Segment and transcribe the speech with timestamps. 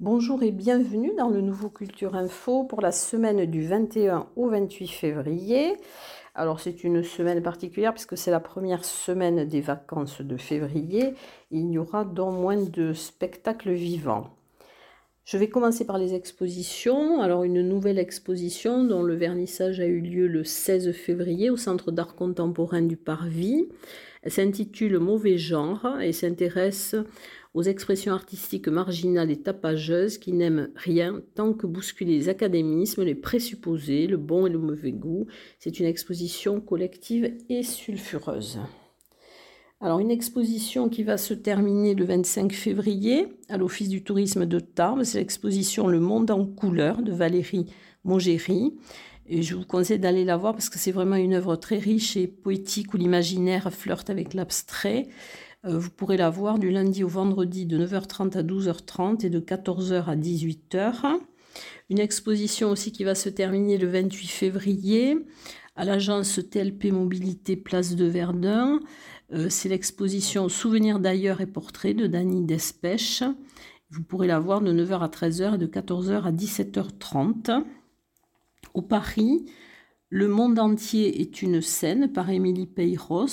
[0.00, 4.88] Bonjour et bienvenue dans le nouveau Culture Info pour la semaine du 21 au 28
[4.88, 5.74] février.
[6.34, 11.14] Alors c'est une semaine particulière puisque c'est la première semaine des vacances de février.
[11.52, 14.30] Il y aura donc moins de spectacles vivants.
[15.24, 17.22] Je vais commencer par les expositions.
[17.22, 21.92] Alors une nouvelle exposition dont le vernissage a eu lieu le 16 février au Centre
[21.92, 23.68] d'art contemporain du Parvis.
[24.24, 26.96] Elle s'intitule Mauvais genre et s'intéresse
[27.52, 33.14] aux expressions artistiques marginales et tapageuses qui n'aiment rien tant que bousculer les académismes, les
[33.14, 35.26] présupposés, le bon et le mauvais goût.
[35.58, 38.58] C'est une exposition collective et sulfureuse.
[39.82, 44.58] Alors une exposition qui va se terminer le 25 février à l'Office du tourisme de
[44.58, 47.66] Tarbes, c'est l'exposition Le monde en couleurs de Valérie
[48.04, 48.72] Mongéry.
[49.26, 52.16] Et je vous conseille d'aller la voir parce que c'est vraiment une œuvre très riche
[52.16, 55.08] et poétique où l'imaginaire flirte avec l'abstrait.
[55.64, 59.40] Euh, vous pourrez la voir du lundi au vendredi de 9h30 à 12h30 et de
[59.40, 61.18] 14h à 18h.
[61.90, 65.16] Une exposition aussi qui va se terminer le 28 février
[65.76, 68.80] à l'agence TLP Mobilité Place de Verdun.
[69.32, 73.22] Euh, c'est l'exposition Souvenirs d'ailleurs et portraits de Dany Despèche.
[73.90, 77.64] Vous pourrez la voir de 9h à 13h et de 14h à 17h30.
[78.74, 79.46] Au Paris,
[80.10, 83.26] le monde entier est une scène par Émilie Peyros,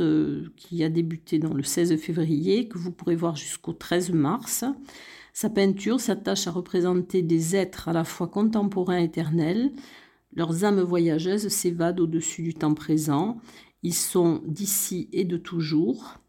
[0.00, 4.64] euh, qui a débuté dans le 16 février, que vous pourrez voir jusqu'au 13 mars.
[5.34, 9.70] Sa peinture s'attache à représenter des êtres à la fois contemporains et éternels.
[10.34, 13.36] Leurs âmes voyageuses s'évadent au-dessus du temps présent.
[13.82, 16.20] Ils sont d'ici et de toujours.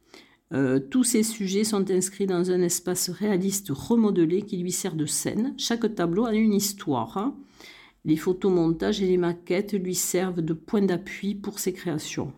[0.52, 5.06] Euh, tous ces sujets sont inscrits dans un espace réaliste remodelé qui lui sert de
[5.06, 5.54] scène.
[5.58, 7.34] Chaque tableau a une histoire.
[8.08, 12.32] Les photomontages et les maquettes lui servent de point d'appui pour ses créations.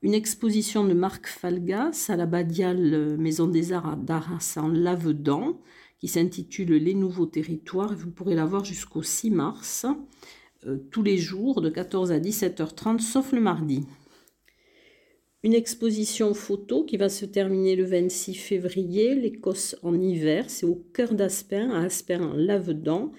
[0.00, 5.60] Une exposition de Marc Falgas à la Badiale Maison des Arts d'Arras en Lavedan
[5.98, 7.96] qui s'intitule Les Nouveaux Territoires.
[7.96, 9.86] Vous pourrez la voir jusqu'au 6 mars,
[10.66, 13.84] euh, tous les jours de 14 à 17h30, sauf le mardi.
[15.42, 20.76] Une exposition photo qui va se terminer le 26 février, l'Écosse en hiver, c'est au
[20.92, 23.10] cœur d'Aspin, à Aspin en Lavedan.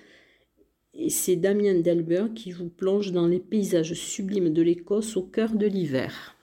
[1.09, 5.67] C'est Damien Delbert qui vous plonge dans les paysages sublimes de l'Écosse au cœur de
[5.67, 6.35] l'hiver.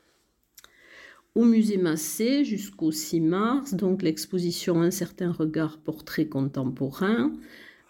[1.34, 7.32] Au musée Massé jusqu'au 6 mars, donc l'exposition Un certain regard portrait contemporain,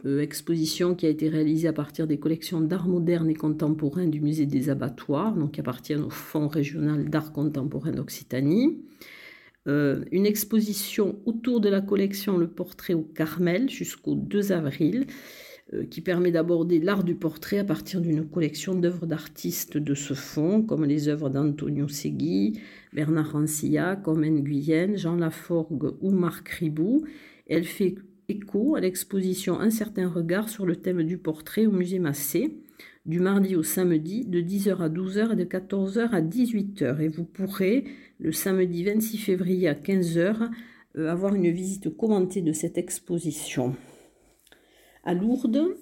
[0.07, 4.23] euh, exposition qui a été réalisée à partir des collections d'art moderne et contemporain du
[4.23, 8.79] musée des abattoirs, donc qui appartiennent au Fonds régional d'art contemporain d'Occitanie.
[9.67, 15.07] Euh, une exposition autour de la collection Le portrait au Carmel jusqu'au 2 avril
[15.91, 20.63] qui permet d'aborder l'art du portrait à partir d'une collection d'œuvres d'artistes de ce fond,
[20.63, 22.61] comme les œuvres d'Antonio Segui,
[22.93, 27.05] Bernard Rancilla, Comène Guyenne, Jean Laforgue ou Marc Ribou.
[27.47, 27.97] Elle fait
[28.29, 32.59] écho à l'exposition Un certain regard sur le thème du portrait au musée Massé,
[33.07, 37.01] du mardi au samedi, de 10h à 12h et de 14h à 18h.
[37.01, 37.85] Et vous pourrez,
[38.19, 40.51] le samedi 26 février à 15h,
[40.97, 43.75] euh, avoir une visite commentée de cette exposition
[45.05, 45.77] à Lourdes,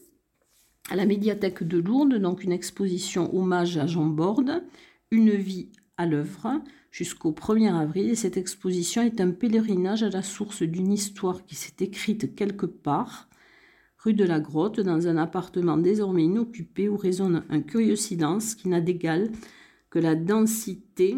[0.91, 4.63] à la médiathèque de Lourdes, donc une exposition hommage à Jean Borde,
[5.11, 6.61] Une vie à l'œuvre,
[6.91, 8.11] jusqu'au 1er avril.
[8.11, 12.67] Et cette exposition est un pèlerinage à la source d'une histoire qui s'est écrite quelque
[12.67, 13.29] part,
[13.99, 18.69] rue de la Grotte, dans un appartement désormais inoccupé où résonne un curieux silence qui
[18.69, 19.31] n'a d'égal
[19.91, 21.17] que la densité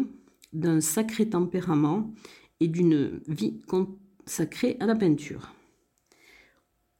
[0.53, 2.13] d'un sacré tempérament
[2.59, 5.53] et d'une vie consacrée à la peinture.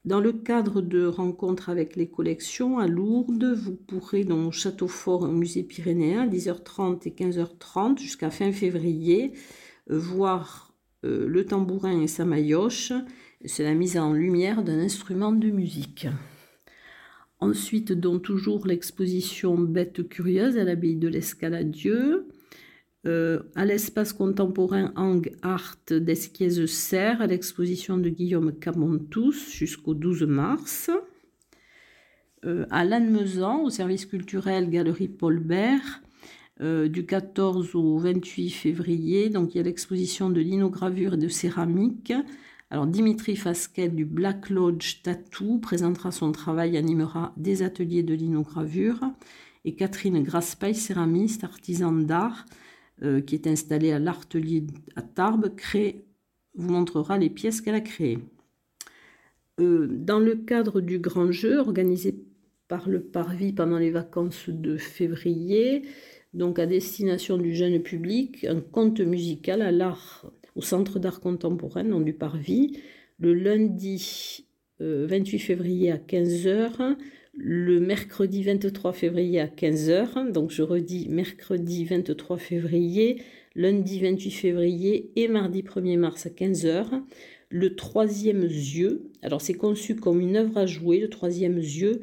[0.05, 5.23] Dans le cadre de rencontres avec les collections à Lourdes, vous pourrez dans Château Fort
[5.23, 9.33] au musée pyrénéen 10h30 et 15h30 jusqu'à fin février
[9.89, 12.93] euh, voir euh, le tambourin et sa maillotche.
[13.45, 16.07] C'est la mise en lumière d'un instrument de musique.
[17.39, 22.27] Ensuite, dont toujours l'exposition Bête curieuse à l'abbaye de l'Escaladieu.
[23.07, 30.89] Euh, à l'espace contemporain Ang Art d'Esquiez-Serre, à l'exposition de Guillaume Camontous jusqu'au 12 mars.
[32.45, 36.01] Euh, à Lannemezan, au service culturel Galerie Paul Bert,
[36.61, 39.29] euh, du 14 au 28 février.
[39.29, 42.11] Donc il y a l'exposition de linogravure et de céramique.
[42.71, 48.99] Alors Dimitri Fasquet du Black Lodge Tattoo présentera son travail, animera des ateliers de linogravure.
[49.63, 52.45] Et Catherine Graspail, céramiste, artisan d'art,
[53.03, 54.63] euh, qui est installée à l'Artelier
[54.95, 55.53] à Tarbes,
[56.55, 58.19] vous montrera les pièces qu'elle a créées.
[59.59, 62.15] Euh, dans le cadre du grand jeu organisé
[62.67, 65.83] par le Parvis pendant les vacances de février,
[66.33, 71.83] donc à destination du jeune public, un conte musical à l'art, au Centre d'art contemporain,
[71.83, 72.79] nom du Parvis,
[73.19, 74.45] le lundi
[74.79, 76.97] 28 euh, février à 15h,
[77.37, 83.21] le mercredi 23 février à 15h, donc je redis mercredi 23 février,
[83.55, 87.03] lundi 28 février et mardi 1er mars à 15h.
[87.49, 92.01] Le troisième yeux, alors c'est conçu comme une œuvre à jouer, le troisième yeux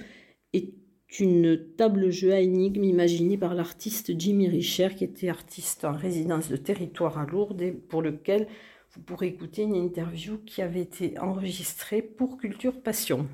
[0.52, 0.72] est
[1.18, 6.56] une table-jeu à énigmes imaginée par l'artiste Jimmy Richer, qui était artiste en résidence de
[6.56, 8.46] territoire à Lourdes et pour lequel
[8.94, 13.26] vous pourrez écouter une interview qui avait été enregistrée pour Culture Passion.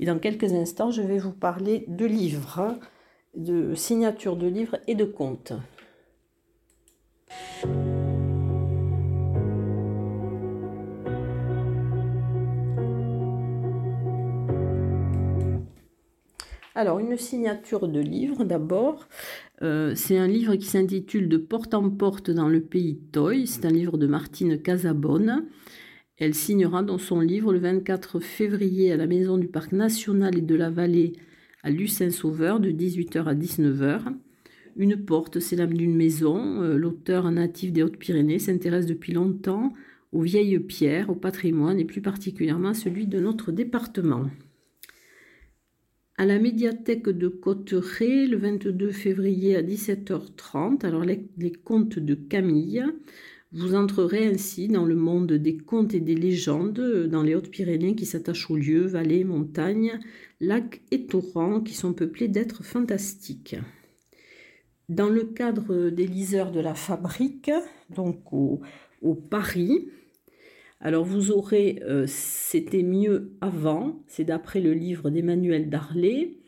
[0.00, 2.78] Et dans quelques instants, je vais vous parler de livres,
[3.36, 5.52] de signatures de livres et de contes.
[16.74, 19.06] Alors, une signature de livre d'abord.
[19.62, 23.46] Euh, c'est un livre qui s'intitule De porte en porte dans le pays Toy.
[23.46, 25.46] C'est un livre de Martine Casabonne.
[26.24, 30.40] Elle signera dans son livre le 24 février à la Maison du Parc National et
[30.40, 31.14] de la Vallée
[31.64, 34.14] à Lucin-Sauveur de 18h à 19h.
[34.76, 36.62] Une porte, c'est l'âme d'une maison.
[36.62, 39.72] Euh, l'auteur natif des Hautes-Pyrénées s'intéresse depuis longtemps
[40.12, 44.30] aux vieilles pierres, au patrimoine et plus particulièrement à celui de notre département
[46.18, 50.86] à la médiathèque de Cotteret le 22 février à 17h30.
[50.86, 51.26] Alors les,
[51.64, 52.84] contes de Camille.
[53.54, 58.06] Vous entrerez ainsi dans le monde des contes et des légendes dans les Hautes-Pyrénées qui
[58.06, 60.00] s'attachent aux lieux, vallées, montagnes,
[60.40, 63.56] lacs et torrents qui sont peuplés d'êtres fantastiques.
[64.88, 67.50] Dans le cadre des liseurs de la fabrique,
[67.94, 69.88] donc au Paris,
[70.80, 76.38] alors vous aurez euh, C'était mieux avant, c'est d'après le livre d'Emmanuel Darlé,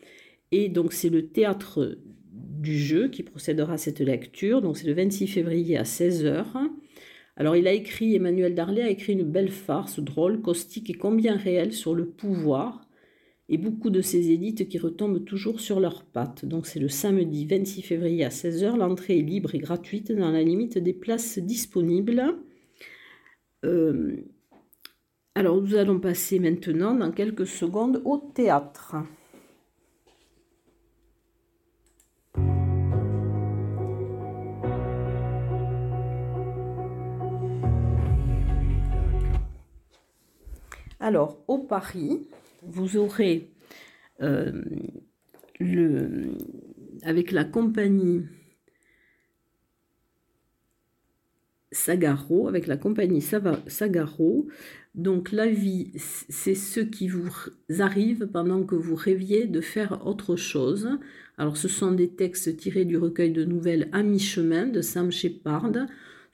[0.53, 1.99] et donc c'est le théâtre
[2.33, 6.47] du jeu qui procédera à cette lecture, donc c'est le 26 février à 16h.
[7.37, 11.37] Alors il a écrit, Emmanuel Darlé a écrit une belle farce drôle, caustique et combien
[11.37, 12.89] réelle sur le pouvoir,
[13.49, 16.45] et beaucoup de ces élites qui retombent toujours sur leurs pattes.
[16.45, 20.43] Donc c'est le samedi 26 février à 16h, l'entrée est libre et gratuite dans la
[20.43, 22.37] limite des places disponibles.
[23.65, 24.17] Euh,
[25.35, 28.97] alors nous allons passer maintenant dans quelques secondes au théâtre.
[41.05, 42.27] Alors, au Paris,
[42.63, 43.51] vous aurez
[44.23, 44.63] euh,
[47.03, 48.23] avec la compagnie
[51.73, 54.49] Sagaro, avec la compagnie Sagaro.
[54.95, 57.29] Donc la vie, c'est ce qui vous
[57.81, 60.89] arrive pendant que vous rêviez de faire autre chose.
[61.37, 65.73] Alors ce sont des textes tirés du recueil de nouvelles À mi-chemin de Sam Shepard.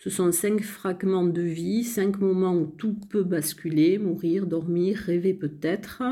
[0.03, 5.35] Ce sont cinq fragments de vie, cinq moments où tout peut basculer, mourir, dormir, rêver
[5.35, 6.03] peut-être.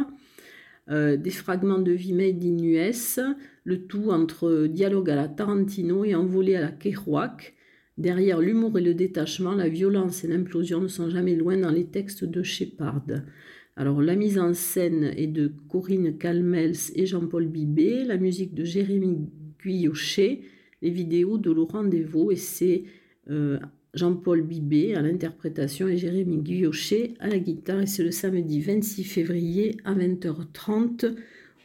[0.90, 3.18] Euh, des fragments de vie made in US,
[3.64, 7.54] le tout entre dialogue à la Tarantino et envolé à la Kerouac.
[7.96, 11.86] Derrière l'humour et le détachement, la violence et l'implosion ne sont jamais loin dans les
[11.86, 13.06] textes de Shepard.
[13.74, 18.64] Alors la mise en scène est de Corinne Calmels et Jean-Paul Bibé, la musique de
[18.64, 20.42] Jérémy Guyochet,
[20.82, 22.84] les vidéos de Laurent Devaux et c'est
[23.30, 23.58] euh,
[23.94, 29.04] Jean-Paul Bibé à l'interprétation et Jérémy Guyochet à la guitare et c'est le samedi 26
[29.04, 31.14] février à 20h30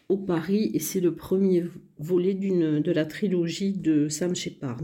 [0.09, 1.65] au Paris et c'est le premier
[1.99, 4.81] volet de la trilogie de Sam Shepard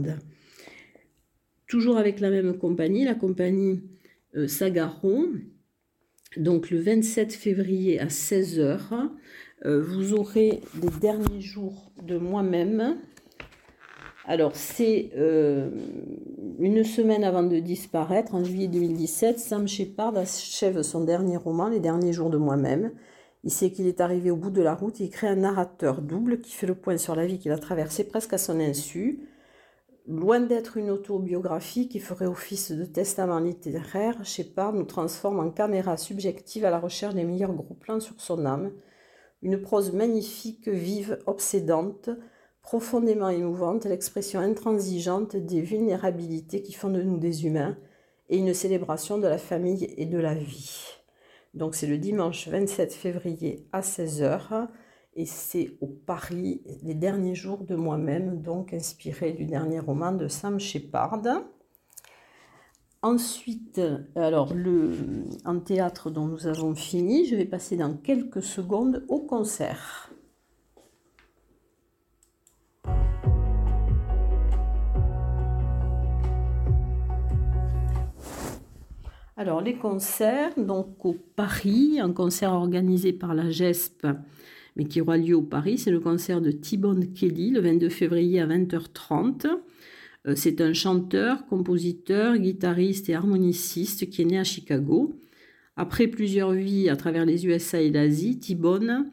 [1.70, 3.80] toujours avec la même compagnie, la compagnie
[4.36, 5.28] euh, Sagaron.
[6.36, 8.80] Donc le 27 février à 16h,
[9.64, 12.98] euh, vous aurez les derniers jours de moi-même.
[14.30, 15.70] Alors c'est euh,
[16.60, 21.80] une semaine avant de disparaître, en juillet 2017, Sam Shepard achève son dernier roman, Les
[21.80, 22.92] derniers jours de moi-même.
[23.42, 26.38] Il sait qu'il est arrivé au bout de la route, il crée un narrateur double
[26.38, 29.28] qui fait le point sur la vie qu'il a traversée presque à son insu.
[30.06, 35.96] Loin d'être une autobiographie qui ferait office de testament littéraire, Shepard nous transforme en caméra
[35.96, 38.70] subjective à la recherche des meilleurs gros plans sur son âme.
[39.42, 42.10] Une prose magnifique, vive, obsédante,
[42.62, 47.76] profondément émouvante, l'expression intransigeante des vulnérabilités qui font de nous des humains
[48.28, 51.00] et une célébration de la famille et de la vie.
[51.54, 54.68] Donc c'est le dimanche 27 février à 16h
[55.14, 60.28] et c'est au Paris, les derniers jours de moi-même, donc inspiré du dernier roman de
[60.28, 61.22] Sam Shepard.
[63.02, 63.80] Ensuite,
[64.14, 64.92] alors le,
[65.44, 70.09] en théâtre dont nous avons fini, je vais passer dans quelques secondes au concert.
[79.40, 84.06] Alors, les concerts, donc au Paris, un concert organisé par la GESP,
[84.76, 88.38] mais qui aura lieu au Paris, c'est le concert de T-Bone Kelly le 22 février
[88.38, 89.46] à 20h30.
[90.26, 95.18] Euh, c'est un chanteur, compositeur, guitariste et harmoniciste qui est né à Chicago.
[95.74, 99.10] Après plusieurs vies à travers les USA et l'Asie, T-Bone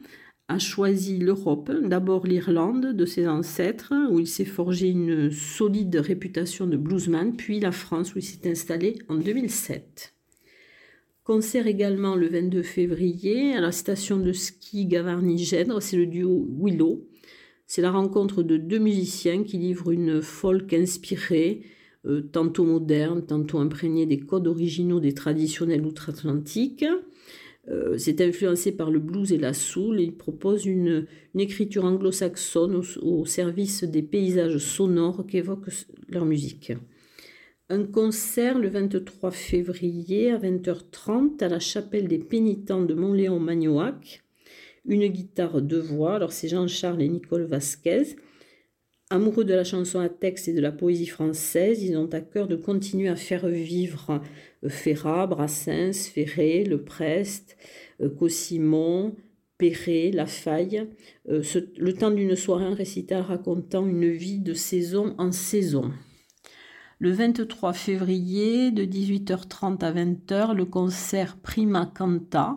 [0.48, 6.66] a choisi l'Europe, d'abord l'Irlande de ses ancêtres, où il s'est forgé une solide réputation
[6.66, 10.17] de bluesman, puis la France, où il s'est installé en 2007.
[11.28, 17.06] Concert également le 22 février à la station de ski Gavarnie-Gèdre, c'est le duo Willow.
[17.66, 21.64] C'est la rencontre de deux musiciens qui livrent une folk inspirée,
[22.06, 26.86] euh, tantôt moderne, tantôt imprégnée des codes originaux des traditionnels outre-Atlantique.
[27.68, 30.00] Euh, c'est influencé par le blues et la soul.
[30.00, 31.04] Il propose une,
[31.34, 35.68] écriture anglo-saxonne au, service des paysages sonores qu'évoque
[36.08, 36.72] leur musique
[37.70, 44.22] un concert le 23 février à 20h30 à la chapelle des pénitents de Montléon-Magnoac.
[44.86, 46.14] Une guitare, deux voix.
[46.14, 48.16] Alors c'est Jean-Charles et Nicole Vasquez.
[49.10, 52.46] Amoureux de la chanson à texte et de la poésie française, ils ont à cœur
[52.46, 54.20] de continuer à faire vivre
[54.64, 57.56] euh, Ferrat, Brassens, Ferré, Le Prest,
[58.02, 59.14] euh, Cossimon,
[59.56, 60.86] Perret, La Faille,
[61.30, 61.42] euh,
[61.78, 65.90] le temps d'une soirée en récital racontant une vie de saison en saison.
[67.00, 72.56] Le 23 février, de 18h30 à 20h, le concert Prima Canta.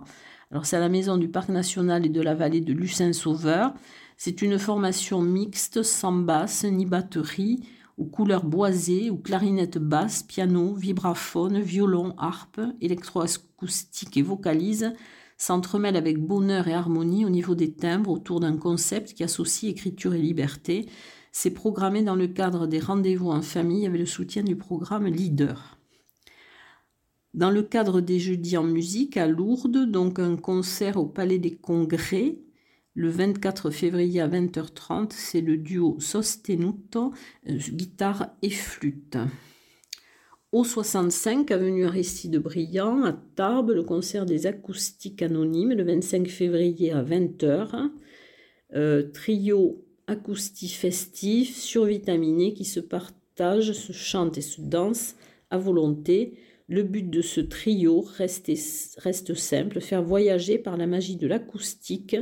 [0.49, 3.71] Alors, c'est à la maison du Parc national et de la vallée de Lucin-Sauveur.
[4.17, 7.59] C'est une formation mixte, sans basse ni batterie,
[7.99, 14.91] aux couleurs boisées, ou clarinette basse, piano, vibraphone, violon, harpe, électroacoustique et vocalise
[15.37, 20.13] s'entremêlent avec bonheur et harmonie au niveau des timbres autour d'un concept qui associe écriture
[20.13, 20.87] et liberté
[21.31, 25.77] c'est programmé dans le cadre des rendez-vous en famille avec le soutien du programme Leader.
[27.33, 31.55] Dans le cadre des jeudis en musique à Lourdes, donc un concert au Palais des
[31.55, 32.35] Congrès,
[32.93, 37.13] le 24 février à 20h30, c'est le duo Sostenuto,
[37.49, 39.17] euh, guitare et flûte.
[40.51, 46.91] Au 65, avenue Aristide Briand, à Tarbes, le concert des acoustiques anonymes, le 25 février
[46.91, 47.89] à 20h.
[48.73, 55.15] Euh, trio acoustique-festif, survitaminé, qui se partage, se chante et se danse
[55.49, 56.33] à volonté.
[56.67, 58.51] Le but de ce trio reste,
[58.97, 62.15] reste simple, faire voyager par la magie de l'acoustique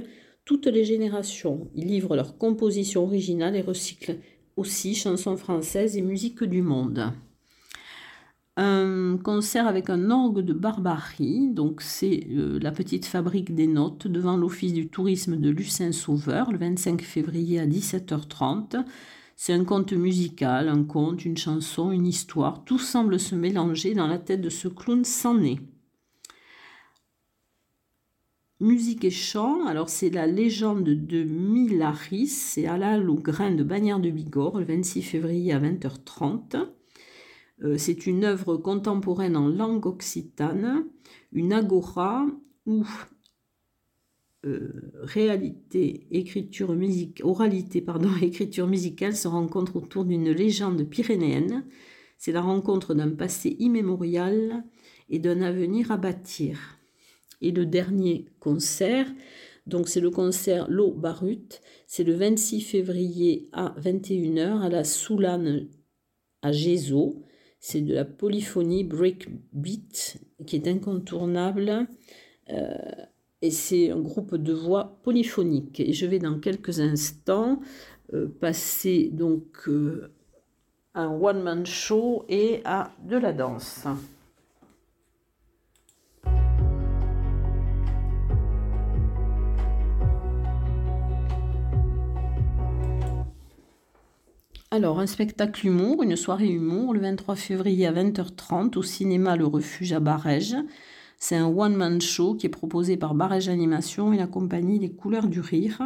[0.45, 1.69] toutes les générations.
[1.75, 4.17] Ils livrent leurs compositions originales et recyclent
[4.55, 7.13] aussi chansons françaises et musique du monde
[8.61, 14.05] un concert avec un orgue de Barbarie, donc c'est euh, la petite fabrique des notes
[14.05, 18.83] devant l'office du tourisme de Lucin-Sauveur le 25 février à 17h30.
[19.37, 24.07] C'est un conte musical, un conte, une chanson, une histoire, tout semble se mélanger dans
[24.07, 25.61] la tête de ce clown sans nez.
[28.59, 34.01] Musique et chant, alors c'est la légende de Milaris, c'est Alal au grain de Bagnères
[34.01, 36.67] de Bigorre le 26 février à 20h30.
[37.63, 40.85] Euh, c'est une œuvre contemporaine en langue occitane,
[41.31, 42.25] une agora
[42.65, 42.85] où
[44.45, 51.65] euh, réalité, écriture musique, oralité, pardon, écriture musicale se rencontrent autour d'une légende pyrénéenne.
[52.17, 54.63] C'est la rencontre d'un passé immémorial
[55.09, 56.77] et d'un avenir à bâtir.
[57.41, 59.07] Et le dernier concert,
[59.65, 65.67] donc c'est le concert L'eau Barut, c'est le 26 février à 21h à la Soulane
[66.41, 67.23] à Gézo.
[67.59, 71.87] C'est de la polyphonie breakbeat qui est incontournable.
[72.49, 72.73] Euh,
[73.41, 75.79] et c'est un groupe de voix polyphoniques.
[75.79, 77.61] Et je vais dans quelques instants
[78.13, 80.11] euh, passer donc euh,
[80.93, 83.85] à un one-man show et à de la danse.
[94.79, 99.45] Alors, un spectacle humour, une soirée humour, le 23 février à 20h30 au cinéma Le
[99.45, 100.55] Refuge à Barège.
[101.17, 105.27] C'est un one-man show qui est proposé par Barège Animation et la compagnie Les Couleurs
[105.27, 105.81] du Rire.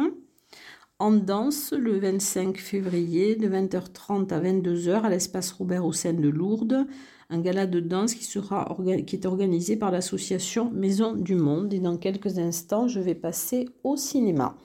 [1.00, 6.86] En danse, le 25 février, de 20h30 à 22h à l'espace Robert Hossein de Lourdes,
[7.30, 8.76] un gala de danse qui, sera,
[9.08, 11.74] qui est organisé par l'association Maison du Monde.
[11.74, 14.56] Et dans quelques instants, je vais passer au cinéma.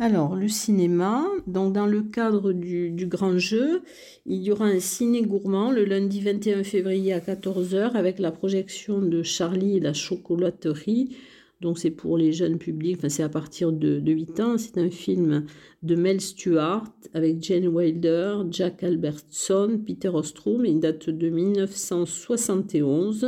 [0.00, 3.82] Alors, le cinéma, dans le cadre du, grand jeu,
[4.26, 9.02] il y aura un ciné gourmand le lundi 21 février à 14h avec la projection
[9.02, 11.16] de Charlie et la chocolaterie
[11.60, 14.56] Donc c'est pour les jeunes publics, enfin c'est à partir de, 8 ans.
[14.56, 15.46] C'est un film
[15.82, 20.64] de Mel Stewart avec Jane Wilder, Jack Albertson, Peter Ostrom.
[20.64, 23.26] Il date de 1971.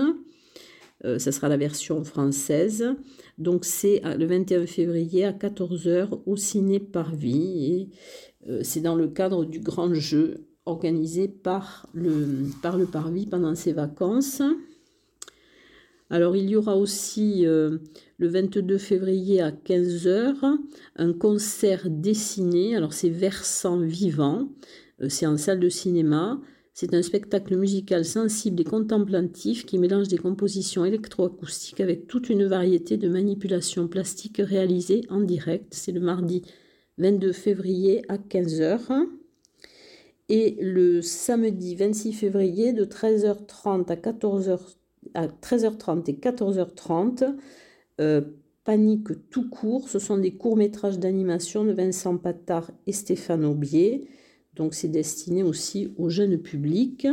[1.04, 2.94] Euh, ça sera la version française.
[3.38, 7.90] Donc c'est le 21 février à 14h au Ciné Parvis.
[8.48, 13.72] Euh, c'est dans le cadre du grand jeu organisé par le, par Parvis pendant ses
[13.72, 14.42] vacances.
[16.10, 17.78] Alors il y aura aussi euh,
[18.18, 20.58] le 22 février à 15h
[20.96, 22.76] un concert dessiné.
[22.76, 24.48] Alors c'est Versant Vivant,
[25.02, 26.40] euh, c'est en salle de cinéma.
[26.72, 32.46] C'est un spectacle musical sensible et contemplatif qui mélange des compositions électroacoustiques avec toute une
[32.46, 35.74] variété de manipulations plastiques réalisées en direct.
[35.74, 36.42] C'est le mardi
[36.98, 39.06] 22 février à 15h.
[40.28, 44.60] Et le samedi 26 février de 13h30 à 14h
[45.14, 47.34] à 13h30 et 14h30.
[48.00, 48.20] Euh,
[48.62, 54.06] Panique tout court, ce sont des courts-métrages d'animation de Vincent Patard et Stéphane Aubier.
[54.54, 57.06] Donc c'est destiné aussi au jeune public.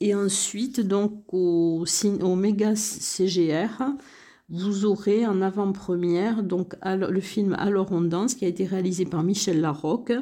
[0.00, 1.84] Et ensuite, donc au,
[2.22, 3.82] au méga CGR,
[4.48, 9.22] vous aurez en avant-première donc le film Alors on danse qui a été réalisé par
[9.22, 10.12] Michel Larocque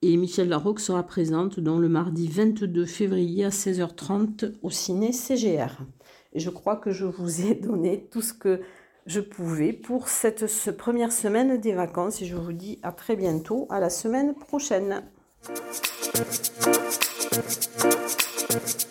[0.00, 5.82] et Michel Larocque sera présente le mardi 22 février à 16h30 au ciné CGR.
[6.32, 8.60] Et je crois que je vous ai donné tout ce que
[9.06, 13.66] je pouvais pour cette première semaine des vacances et je vous dis à très bientôt,
[13.70, 15.02] à la semaine prochaine.
[15.44, 15.58] Thank
[18.82, 18.87] you.